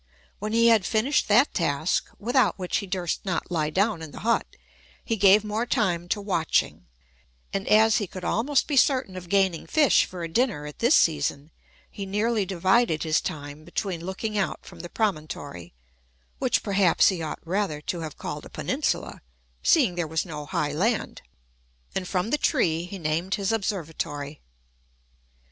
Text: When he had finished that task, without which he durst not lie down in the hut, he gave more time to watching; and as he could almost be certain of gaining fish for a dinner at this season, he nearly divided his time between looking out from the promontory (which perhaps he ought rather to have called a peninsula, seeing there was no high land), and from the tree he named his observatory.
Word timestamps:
When 0.39 0.51
he 0.51 0.69
had 0.69 0.83
finished 0.83 1.27
that 1.27 1.53
task, 1.53 2.09
without 2.17 2.57
which 2.57 2.77
he 2.77 2.87
durst 2.87 3.23
not 3.23 3.51
lie 3.51 3.69
down 3.69 4.01
in 4.01 4.09
the 4.09 4.21
hut, 4.21 4.47
he 5.05 5.15
gave 5.15 5.43
more 5.43 5.67
time 5.67 6.09
to 6.09 6.19
watching; 6.19 6.87
and 7.53 7.67
as 7.67 7.97
he 7.97 8.07
could 8.07 8.23
almost 8.23 8.65
be 8.65 8.75
certain 8.75 9.15
of 9.15 9.29
gaining 9.29 9.67
fish 9.67 10.05
for 10.05 10.23
a 10.23 10.27
dinner 10.27 10.65
at 10.65 10.79
this 10.79 10.95
season, 10.95 11.51
he 11.91 12.07
nearly 12.07 12.47
divided 12.47 13.03
his 13.03 13.21
time 13.21 13.63
between 13.63 14.03
looking 14.03 14.39
out 14.39 14.65
from 14.65 14.79
the 14.79 14.89
promontory 14.89 15.71
(which 16.39 16.63
perhaps 16.63 17.09
he 17.09 17.21
ought 17.21 17.37
rather 17.45 17.79
to 17.81 17.99
have 17.99 18.17
called 18.17 18.43
a 18.43 18.49
peninsula, 18.49 19.21
seeing 19.61 19.93
there 19.93 20.07
was 20.07 20.25
no 20.25 20.47
high 20.47 20.73
land), 20.73 21.21
and 21.93 22.07
from 22.07 22.31
the 22.31 22.39
tree 22.39 22.85
he 22.85 22.97
named 22.97 23.35
his 23.35 23.51
observatory. 23.51 24.41